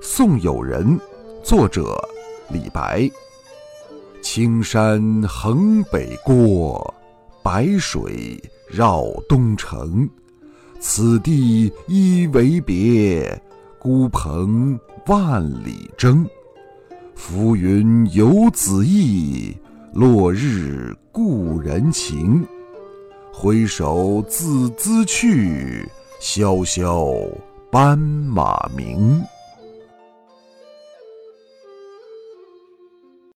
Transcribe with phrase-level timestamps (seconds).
[0.00, 0.98] 送友人，
[1.42, 1.96] 作者
[2.48, 3.10] 李白。
[4.22, 6.94] 青山横北郭，
[7.42, 10.08] 白水绕东城。
[10.78, 13.40] 此地一为别，
[13.78, 16.28] 孤蓬万里征。
[17.14, 19.56] 浮云游子意，
[19.92, 22.46] 落日故人情。
[23.32, 25.88] 挥手自兹去，
[26.20, 27.06] 萧萧
[27.70, 29.22] 斑马鸣。